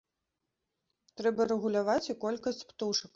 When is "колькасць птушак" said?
2.25-3.09